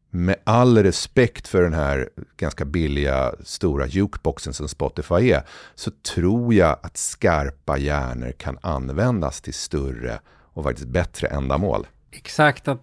[0.10, 5.44] Med all respekt för den här ganska billiga stora jukeboxen som Spotify är,
[5.76, 10.20] så tror jag att skarpa hjärnor kan användas till större
[10.54, 11.88] och faktiskt bättre ändamål.
[12.12, 12.82] Exakt, att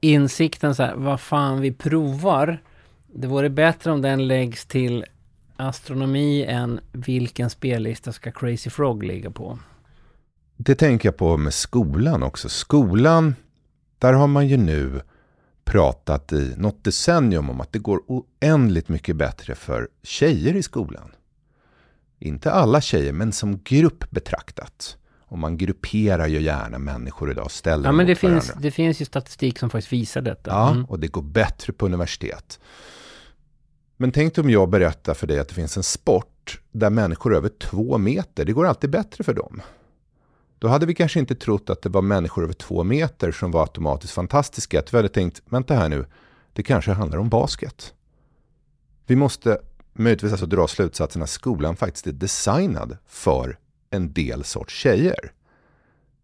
[0.00, 2.62] insikten så här, vad fan vi provar,
[3.14, 5.04] det vore bättre om den läggs till
[5.56, 9.58] astronomi än vilken spellista ska Crazy Frog ligga på.
[10.56, 12.48] Det tänker jag på med skolan också.
[12.48, 13.34] Skolan,
[13.98, 15.00] där har man ju nu
[15.64, 21.10] pratat i något decennium om att det går oändligt mycket bättre för tjejer i skolan.
[22.18, 24.96] Inte alla tjejer, men som grupp betraktat.
[25.32, 29.04] Och man grupperar ju gärna människor idag, ställer Ja, men det finns, det finns ju
[29.04, 30.50] statistik som faktiskt visar detta.
[30.50, 30.84] Ja, mm.
[30.84, 32.60] och det går bättre på universitet.
[33.96, 37.48] Men tänk om jag berättar för dig att det finns en sport där människor över
[37.48, 39.62] två meter, det går alltid bättre för dem.
[40.58, 43.60] Då hade vi kanske inte trott att det var människor över två meter som var
[43.60, 44.82] automatiskt fantastiska.
[44.90, 46.06] Vi hade tänkt, vänta här nu,
[46.52, 47.94] det kanske handlar om basket.
[49.06, 49.58] Vi måste
[49.92, 53.58] möjligtvis alltså dra slutsatsen att skolan faktiskt är designad för
[53.92, 55.32] en del sorts tjejer.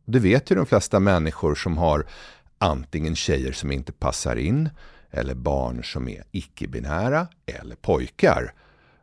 [0.04, 2.06] Det vet ju de flesta människor som har
[2.58, 4.70] antingen tjejer som inte passar in
[5.10, 8.52] eller barn som är icke-binära eller pojkar.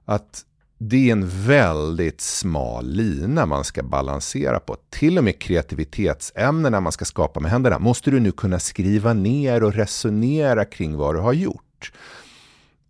[0.05, 0.45] Att
[0.77, 4.77] det är en väldigt smal lina man ska balansera på.
[4.89, 9.63] Till och med kreativitetsämnena man ska skapa med händerna måste du nu kunna skriva ner
[9.63, 11.91] och resonera kring vad du har gjort.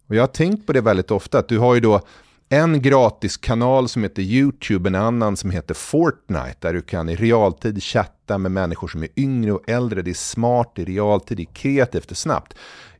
[0.07, 2.01] Och jag har tänkt på det väldigt ofta, att du har ju då
[2.49, 7.15] en gratis kanal som heter YouTube, en annan som heter Fortnite, där du kan i
[7.15, 10.01] realtid chatta med människor som är yngre och äldre.
[10.01, 12.53] Det är smart, det är realtid, det är kreativt och snabbt.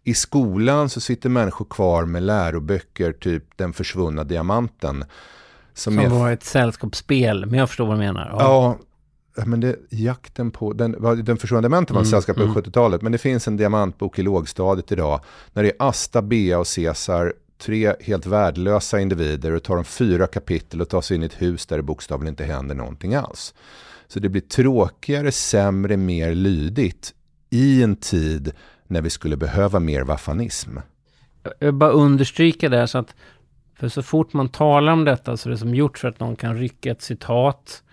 [0.04, 5.06] I skolan så sitter människor kvar med läroböcker, typ Den försvunna diamanten.
[5.74, 6.10] Som, som är...
[6.10, 8.36] var ett sällskapsspel, men jag förstår vad du menar.
[8.40, 8.78] Ja,
[9.36, 12.56] ja men det, jakten på, den, den försvunna diamanten var ett mm, sällskap på mm.
[12.56, 15.20] 70-talet, men det finns en diamantbok i lågstadiet idag,
[15.54, 20.28] när det är Asta, Bea och Caesar, tre helt värdelösa individer och tar de fyra
[20.28, 23.54] kapitel och tar sig in i ett hus där det bokstavligen inte händer någonting alls.
[24.08, 27.14] Så det blir tråkigare, sämre, mer lydigt
[27.50, 28.54] i en tid
[28.88, 30.78] när vi skulle behöva mer vaffanism.
[31.44, 33.16] Jag vill bara understryka det här så att
[33.76, 36.36] för så fort man talar om detta så är det som gjort för att någon
[36.36, 37.84] kan rycka ett citat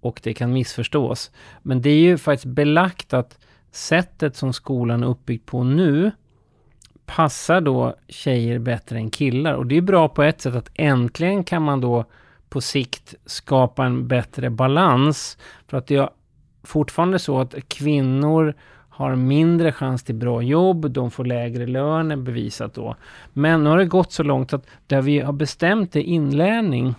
[0.00, 1.30] och det kan missförstås.
[1.62, 3.38] Men det är ju faktiskt belagt att
[3.72, 6.10] sättet som skolan är uppbyggd på nu
[7.06, 9.54] passar då tjejer bättre än killar.
[9.54, 12.04] Och det är bra på ett sätt att äntligen kan man då
[12.48, 15.38] på sikt skapa en bättre balans.
[15.66, 16.10] För att det är
[16.62, 18.54] fortfarande så att kvinnor
[18.88, 22.96] har mindre chans till bra jobb, de får lägre löner bevisat då.
[23.32, 26.94] Men nu har det gått så långt att där vi har bestämt det inlärning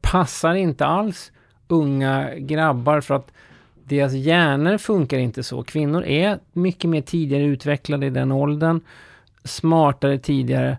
[0.00, 1.32] passar inte alls
[1.68, 3.32] unga grabbar för att
[3.88, 5.62] deras hjärnor funkar inte så.
[5.62, 8.80] Kvinnor är mycket mer tidigare utvecklade i den åldern,
[9.44, 10.78] smartare tidigare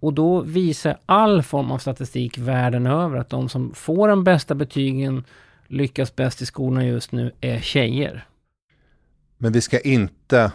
[0.00, 4.54] och då visar all form av statistik världen över att de som får de bästa
[4.54, 5.24] betygen
[5.66, 8.26] lyckas bäst i skolan just nu är tjejer.
[9.38, 10.52] Men vi ska inte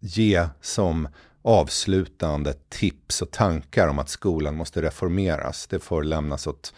[0.00, 1.08] ge som
[1.42, 5.66] avslutande tips och tankar om att skolan måste reformeras.
[5.66, 6.74] Det får lämnas åt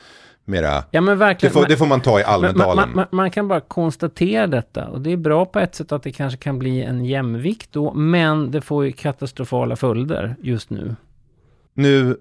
[0.51, 0.85] mera...
[0.91, 2.77] Ja, men verkligen, det, får, det får man ta i Almedalen.
[2.77, 4.89] Man, man, man, kan bara konstatera detta.
[4.89, 7.95] Och det är bra på ett sätt att det kanske kan bli en jämvikt då.
[7.95, 10.97] Men det får ju katastrofala följder just nu.
[11.75, 12.17] Nu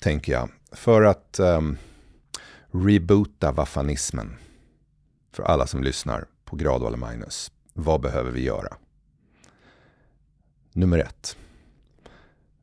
[0.00, 1.76] tänker jag, för att um,
[2.70, 4.36] reboota vaffanismen
[5.32, 7.50] för alla som lyssnar på Gradvall och Magnus.
[7.74, 8.76] Vad behöver vi göra?
[10.72, 11.36] Nummer ett.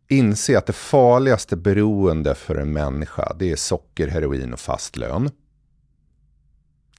[0.08, 5.30] Inse att det farligaste beroende för en människa det är socker, heroin och fast lön.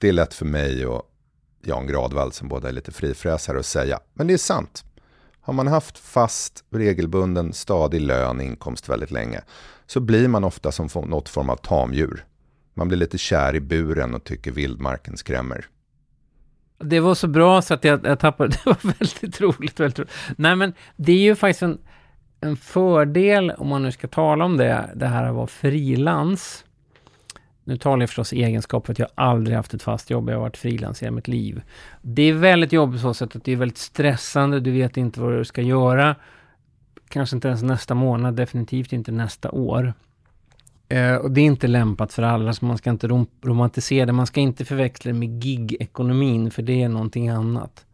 [0.00, 1.02] Det är lätt för mig och
[1.62, 4.00] Jan Gradvall som båda är lite frifräsare att säga.
[4.14, 4.84] Men det är sant.
[5.40, 9.40] Har man haft fast, regelbunden, stadig lön, inkomst väldigt länge
[9.86, 12.24] så blir man ofta som något form av tamdjur.
[12.74, 15.66] Man blir lite kär i buren och tycker vildmarken skrämmer.
[16.78, 20.12] Det var så bra så att jag, jag tappade, det var väldigt roligt, väldigt roligt.
[20.36, 21.78] Nej men det är ju faktiskt en,
[22.46, 26.64] en fördel, om man nu ska tala om det, det här att vara frilans.
[27.64, 30.34] Nu talar jag förstås i egenskap för att jag aldrig haft ett fast jobb, jag
[30.34, 31.62] har varit frilans i hela mitt liv.
[32.02, 35.20] Det är väldigt jobbigt på så sätt att det är väldigt stressande, du vet inte
[35.20, 36.16] vad du ska göra.
[37.08, 39.94] Kanske inte ens nästa månad, definitivt inte nästa år.
[40.88, 44.12] Eh, och det är inte lämpat för alla, så man ska inte rom romantisera det.
[44.12, 47.85] Man ska inte förväxla det med gig-ekonomin, för det är någonting annat.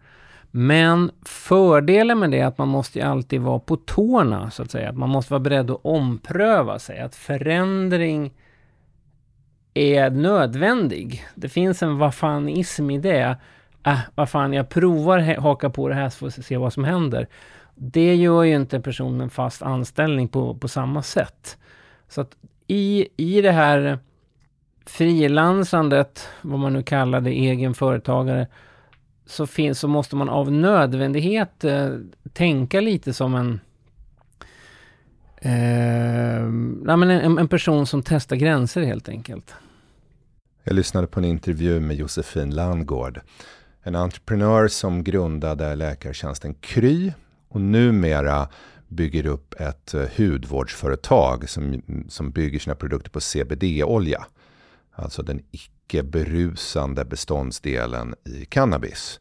[0.55, 4.89] Men fördelen med det är att man måste alltid vara på tårna, så att säga.
[4.89, 7.01] Att man måste vara beredd att ompröva sig.
[7.01, 8.33] Att förändring
[9.75, 11.25] är nödvändig.
[11.35, 13.37] Det finns en vad fanism i det.
[13.87, 16.85] Äh, vad fan, jag provar haka på det här så får vi se vad som
[16.85, 17.29] händer.
[17.75, 21.59] Det gör ju inte personen fast anställning på, på samma sätt.
[22.09, 22.37] Så att
[22.67, 23.99] i, i det här
[24.87, 28.47] frilansandet, vad man nu kallar det, egen företagare,
[29.27, 31.91] så, finns, så måste man av nödvändighet eh,
[32.33, 33.61] tänka lite som en,
[35.37, 36.43] eh,
[36.97, 39.55] men en, en person som testar gränser helt enkelt.
[40.65, 43.21] Jag lyssnade på en intervju med Josefin Landgård,
[43.83, 47.13] en entreprenör som grundade läkartjänsten Kry
[47.49, 48.49] och numera
[48.89, 54.27] bygger upp ett eh, hudvårdsföretag som, som bygger sina produkter på CBD-olja.
[54.93, 59.21] Alltså den icke berusande beståndsdelen i cannabis.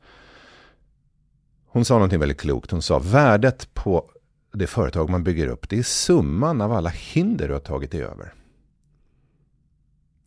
[1.65, 2.71] Hon sa någonting väldigt klokt.
[2.71, 4.11] Hon sa värdet på
[4.53, 8.03] det företag man bygger upp, det är summan av alla hinder du har tagit dig
[8.03, 8.33] över.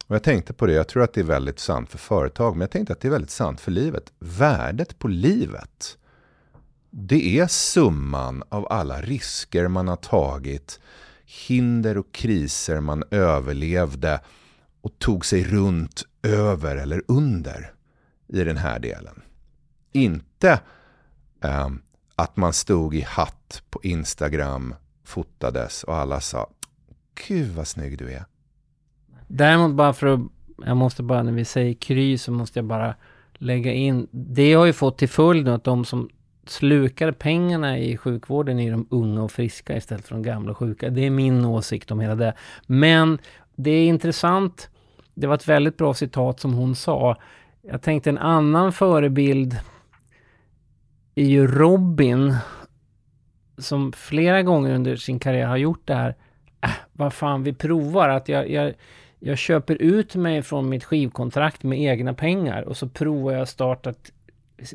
[0.07, 2.61] Och jag tänkte på det, jag tror att det är väldigt sant för företag, men
[2.61, 4.13] jag tänkte att det är väldigt sant för livet.
[4.19, 5.99] Värdet på livet
[6.97, 10.81] det är summan av alla risker man har tagit,
[11.25, 14.21] hinder och kriser man överlevde
[14.81, 17.73] och tog sig runt över eller under
[18.29, 19.23] i den här delen.
[19.93, 20.61] Inte
[21.45, 21.69] eh,
[22.15, 26.51] att man stod i hatt på Instagram, fotades och alla sa
[27.29, 28.25] Gud vad snygg du är.
[29.29, 30.21] Däremot bara för att,
[30.67, 32.95] jag måste bara när vi säger kry så måste jag bara
[33.35, 36.11] lägga in, det har ju fått till följd att de som
[36.47, 40.91] slukar pengarna i sjukvården i de unga och friska istället för de gamla och sjuka.
[40.91, 42.35] Det är min åsikt om hela det.
[42.67, 43.19] Men
[43.57, 44.71] det är intressant.
[45.15, 47.17] Det var ett väldigt bra citat som hon sa.
[47.63, 49.59] Jag tänkte en annan förebild
[51.15, 52.37] är ju Robin
[53.59, 56.15] som flera gånger under sin karriär har gjort det här.
[56.61, 58.75] Äh, vad fan, vi provar att jag, jag,
[59.19, 64.13] jag köper ut mig från mitt skivkontrakt med egna pengar och så provar jag startat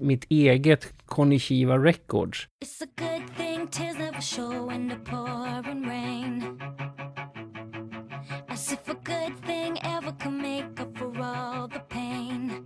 [0.02, 2.48] mitt eget Konishiva Records.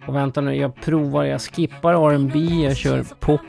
[0.08, 3.42] Och vänta nu, jag provar, jag skippar R&B, jag kör pop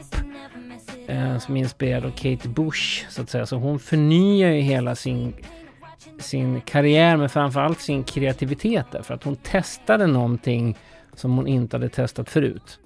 [1.07, 3.47] eh, som är inspirerad av Kate Bush så att säga.
[3.47, 5.35] Så hon förnyar ju hela sin,
[6.19, 9.03] sin karriär men framförallt sin kreativitet där.
[9.03, 10.79] För att hon testade någonting
[11.15, 12.79] som hon inte hade testat förut.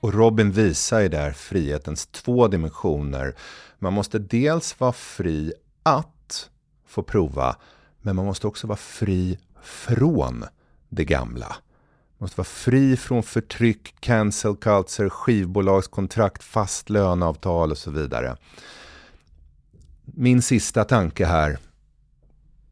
[0.00, 3.34] Och Robin visar ju där frihetens två dimensioner.
[3.78, 6.50] Man måste dels vara fri att
[6.86, 7.56] få prova,
[8.02, 10.44] men man måste också vara fri från
[10.88, 11.46] det gamla.
[11.48, 18.36] Man måste vara fri från förtryck, cancel culture, skivbolagskontrakt, fast löneavtal och så vidare.
[20.04, 21.58] Min sista tanke här,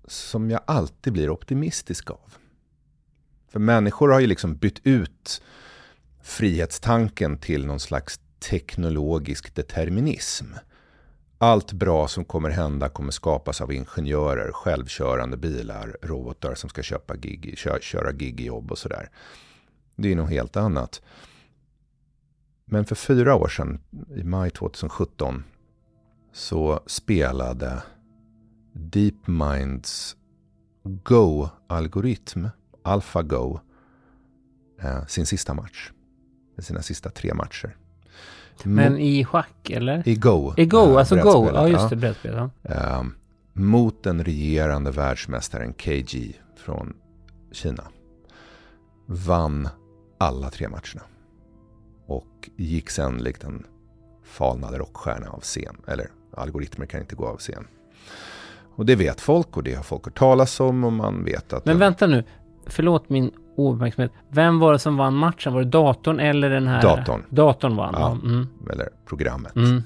[0.07, 2.35] som jag alltid blir optimistisk av.
[3.53, 5.43] För människor har ju liksom bytt ut
[6.23, 10.47] frihetstanken till någon slags teknologisk determinism.
[11.39, 17.17] Allt bra som kommer hända kommer skapas av ingenjörer, självkörande bilar, robotar som ska köpa
[17.17, 19.11] gig, kö, köra gigjobb och sådär.
[19.97, 21.03] Det är något helt annat.
[22.65, 23.81] Men för fyra år sedan,
[24.17, 25.45] i maj 2017,
[26.33, 27.83] så spelade
[28.73, 30.17] DeepMinds
[30.83, 32.49] Go-algoritm,
[32.83, 33.61] AlphaGo,
[34.81, 35.91] eh, sin sista match
[36.57, 37.77] med sina sista tre matcher.
[38.63, 40.09] Men i schack eller?
[40.09, 40.55] I Go.
[40.57, 41.51] I Go, äh, alltså Go.
[41.55, 42.35] Ja, just det, brädspel.
[42.35, 42.51] Ja.
[42.75, 43.05] Uh,
[43.53, 46.95] mot den regerande världsmästaren KG från
[47.53, 47.85] Kina.
[49.07, 49.69] Vann
[50.19, 51.03] alla tre matcherna.
[52.07, 53.67] Och gick sen likt en
[54.25, 55.77] falnad rockstjärna av scen.
[55.87, 57.67] Eller algoritmer kan inte gå av scen.
[58.77, 61.65] Och det vet folk och det har folk hört talas om och man vet att...
[61.65, 62.25] Men vänta nu.
[62.67, 64.13] Förlåt min ouppmärksamhet.
[64.29, 65.53] Vem var det som vann matchen?
[65.53, 66.83] Var det datorn eller den här?
[66.83, 67.23] Datorn.
[67.31, 68.19] Datorn vann, ja.
[68.25, 68.47] Mm.
[68.71, 69.57] Eller programmet.
[69.57, 69.83] Mm.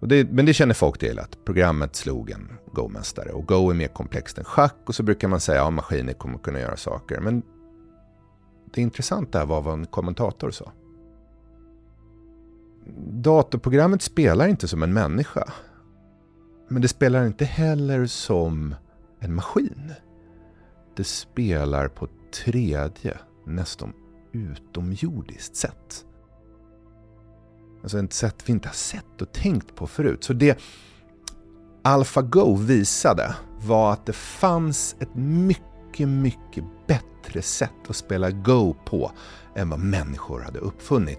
[0.00, 3.30] Det, men det känner folk till, att programmet slog en Go-mästare.
[3.30, 6.12] Och Go är mer komplext än schack och så brukar man säga att ja, maskiner
[6.12, 7.20] kommer kunna göra saker.
[7.20, 7.42] Men
[8.74, 10.72] det intressanta här var vad en kommentator sa.
[13.08, 15.52] Datorprogrammet spelar inte som en människa.
[16.68, 18.74] Men det spelar inte heller som
[19.20, 19.92] en maskin.
[20.96, 23.92] Det spelar på tredje, nästan
[24.32, 26.04] utomjordiskt sätt.
[27.82, 30.24] Alltså ett sätt vi inte har sett och tänkt på förut.
[30.24, 30.58] Så det
[31.82, 39.12] AlphaGo visade var att det fanns ett mycket, mycket bättre sätt att spela Go på
[39.54, 41.18] än vad människor hade uppfunnit.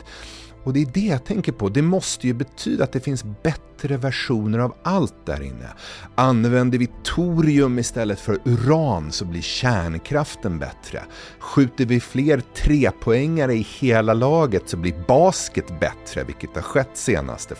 [0.64, 1.70] Och det är det jag tänker på.
[1.70, 5.68] Det måste ju betyda att det finns bättre versioner av allt där inne.
[6.16, 11.04] Använder vi torium istället för uran så blir kärnkraften bättre.
[11.40, 17.56] Skjuter vi fler trepoängare i hela laget så blir basket bättre, vilket har skett senaste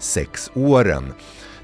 [0.00, 1.12] 5-6 åren.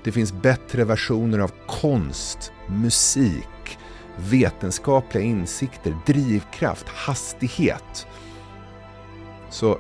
[0.04, 3.78] Det finns bättre versioner av konst, musik,
[4.16, 8.06] vetenskapliga insikter, drivkraft, hastighet.
[9.50, 9.78] Så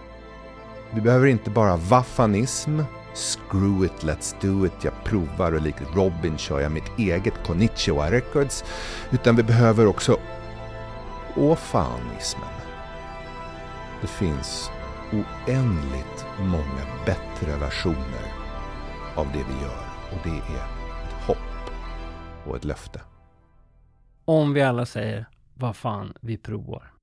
[0.94, 2.80] vi behöver inte bara vaffanism,
[3.14, 8.10] screw it, let's do it, jag provar och likt Robin kör jag mitt eget Konnichiwa
[8.10, 8.64] Records.
[9.10, 10.18] Utan vi behöver också
[11.36, 12.48] åfanismen.
[14.00, 14.70] Det finns
[15.12, 18.32] oändligt många bättre versioner
[19.14, 20.64] av det vi gör och det är
[21.04, 21.70] ett hopp
[22.46, 23.00] och ett löfte.
[24.24, 26.93] Om vi alla säger vad fan vi provar.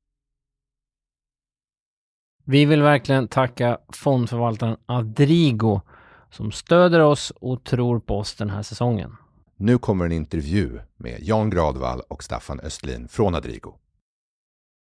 [2.43, 5.81] Vi vill verkligen tacka fondförvaltaren Adrigo
[6.29, 9.15] som stöder oss och tror på oss den här säsongen.
[9.55, 13.73] Nu kommer en intervju med Jan Gradvall och Staffan Östlin från Adrigo.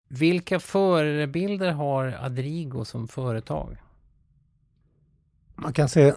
[0.09, 3.77] Vilka förebilder har Adrigo som företag?
[5.55, 6.15] Man kan säga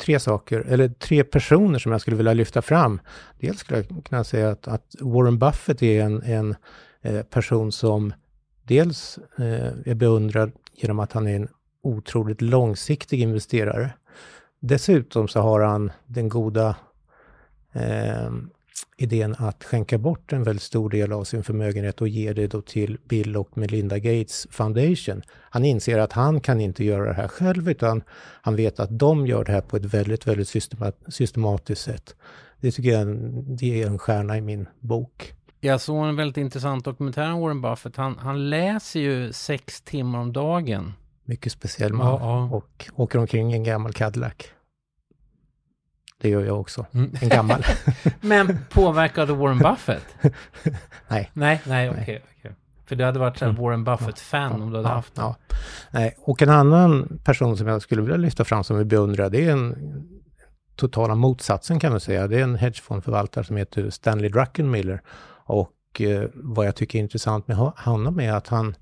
[0.00, 3.00] tre saker, eller tre personer som jag skulle vilja lyfta fram.
[3.40, 6.56] Dels skulle jag kunna säga att, att Warren Buffett är en, en
[7.00, 8.12] eh, person som
[8.70, 11.48] dels eh, är beundrad genom att han är en
[11.82, 13.90] otroligt långsiktig investerare.
[14.60, 16.76] Dessutom så har han den goda
[17.72, 18.30] eh,
[18.96, 22.62] idén att skänka bort en väldigt stor del av sin förmögenhet och ge det då
[22.62, 25.22] till Bill och Melinda Gates Foundation.
[25.28, 28.02] Han inser att han kan inte göra det här själv utan
[28.42, 30.48] han vet att de gör det här på ett väldigt, väldigt
[31.08, 32.14] systematiskt sätt.
[32.60, 33.06] Det tycker jag
[33.58, 35.34] det är en stjärna i min bok.
[35.62, 37.96] Jag såg en väldigt intressant dokumentär om Warren Buffett.
[37.96, 40.92] Han, han läser ju sex timmar om dagen.
[41.24, 42.56] Mycket speciell man ja, ja.
[42.56, 44.32] och åker omkring i en gammal Cadillac.
[46.20, 46.86] det gör jag också.
[46.92, 47.10] Mm.
[47.20, 47.64] En gammal.
[48.20, 50.16] Men påverkade Warren Buffett?
[51.08, 51.30] nej.
[51.32, 52.02] Nej, nej, okej.
[52.02, 52.52] Okay, okay.
[52.86, 53.62] För du hade varit en mm.
[53.62, 55.34] Warren Buffett-fan ja, om du hade haft det.
[55.90, 59.44] Nej, och en annan person som jag skulle vilja lyfta fram som vi beundrar, det
[59.44, 59.76] är en
[60.76, 62.26] totala motsatsen kan man säga.
[62.26, 65.02] Det är en hedgefondförvaltare som heter Stanley Druckenmiller.
[65.50, 68.76] Och eh, vad jag tycker är intressant med honom är att han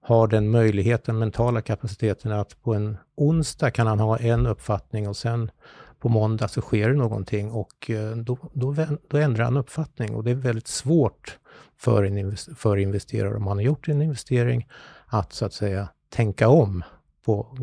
[0.00, 5.16] har den möjligheten, mentala kapaciteten att på en onsdag kan han ha en uppfattning och
[5.16, 5.50] sen
[5.98, 8.74] på måndag så sker det någonting och eh, då, då,
[9.08, 11.38] då ändrar han uppfattning och det är väldigt svårt
[11.76, 14.68] för, en, för investerare om man har gjort en investering
[15.06, 16.84] att så att säga tänka om
[17.24, 17.56] på,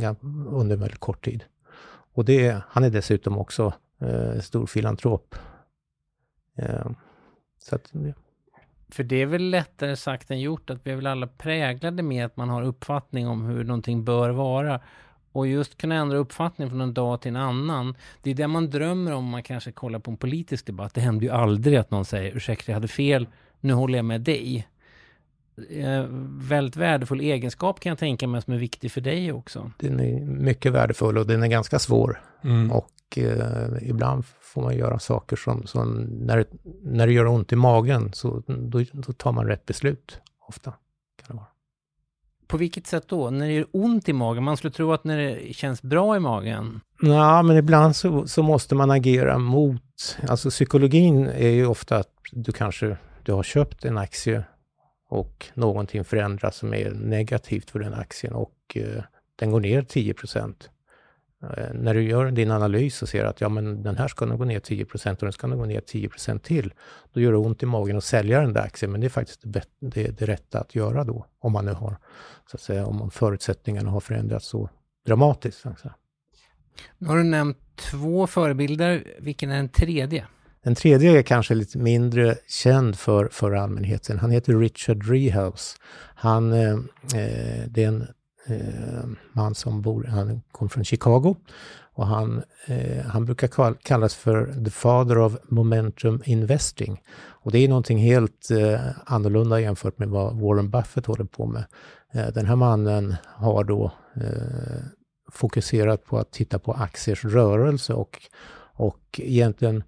[0.49, 1.43] under väldigt kort tid.
[2.13, 5.35] Och det, han är dessutom också eh, stor filantrop.
[6.57, 6.85] Eh,
[7.59, 7.91] så att.
[8.89, 12.25] För det är väl lättare sagt än gjort att vi är väl alla präglade med
[12.25, 14.79] att man har uppfattning om hur någonting bör vara.
[15.31, 17.95] Och just kunna ändra uppfattning från en dag till en annan.
[18.21, 20.93] Det är det man drömmer om man kanske kollar på en politisk debatt.
[20.93, 23.27] Det händer ju aldrig att någon säger ursäkta jag hade fel,
[23.59, 24.67] nu håller jag med dig.
[25.69, 26.05] Eh,
[26.39, 29.71] väldigt värdefull egenskap kan jag tänka mig som är viktig för dig också.
[29.77, 32.21] Den är mycket värdefull och den är ganska svår.
[32.43, 32.71] Mm.
[32.71, 36.45] Och eh, ibland får man göra saker som, som när,
[36.83, 40.21] när det gör ont i magen, så då, då tar man rätt beslut.
[40.47, 41.47] Ofta kan det vara.
[42.47, 43.29] På vilket sätt då?
[43.29, 44.43] När det gör ont i magen?
[44.43, 46.81] Man skulle tro att när det känns bra i magen?
[47.01, 50.17] Ja, men ibland så, så måste man agera mot...
[50.27, 54.43] Alltså psykologin är ju ofta att du kanske du har köpt en aktie
[55.07, 59.03] och någonting förändras som är negativt för den aktien och eh,
[59.35, 60.69] den går ner 10 procent.
[61.43, 64.37] Eh, när du gör din analys och ser att ja, men den här ska nog
[64.37, 66.73] gå ner 10 procent och den ska nog gå ner 10 procent till,
[67.13, 69.39] då gör det ont i magen att sälja den där aktien, men det är faktiskt
[69.43, 71.97] det, det, det rätta att göra då, om man nu har,
[72.51, 74.69] så att säga, om förutsättningarna har förändrats så
[75.05, 75.61] dramatiskt.
[75.61, 75.69] Så
[76.97, 80.27] Nu har du nämnt två förebilder, vilken är den tredje?
[80.65, 84.19] Den tredje är kanske lite mindre känd för, för allmänheten.
[84.19, 85.77] Han heter Richard Rehouse.
[86.15, 86.73] Han, eh,
[87.15, 88.07] eh, det är en
[88.47, 91.35] eh, man som bor, han kom från Chicago
[91.93, 97.01] och han, eh, han brukar kallas för the father of momentum investing.
[97.27, 101.65] Och det är någonting helt eh, annorlunda jämfört med vad Warren Buffett håller på med.
[102.13, 104.83] Eh, den här mannen har då eh,
[105.31, 108.19] fokuserat på att titta på aktiers rörelse och,
[108.75, 109.83] och egentligen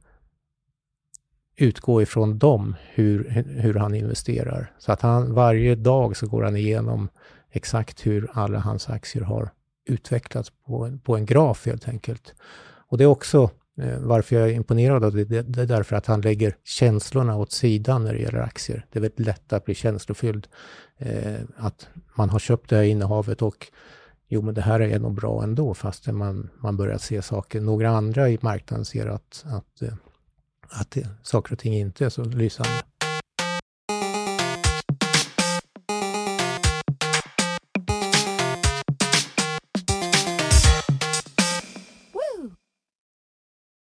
[1.57, 3.29] utgå ifrån dem, hur,
[3.61, 4.71] hur han investerar.
[4.79, 7.09] Så att han varje dag så går han igenom
[7.51, 9.49] exakt hur alla hans aktier har
[9.85, 12.35] utvecklats på, på en graf helt enkelt.
[12.87, 15.95] Och det är också eh, varför jag är imponerad av det, det, det är därför
[15.95, 18.85] att han lägger känslorna åt sidan när det gäller aktier.
[18.91, 20.47] Det är väldigt lätt att bli känslofylld.
[20.97, 23.67] Eh, att man har köpt det här innehavet och
[24.27, 27.61] jo men det här är nog bra ändå fastän man, man börjar se saker.
[27.61, 29.93] Några andra i marknaden ser att, att, eh,
[30.70, 32.70] att det, saker och ting inte är så lysande.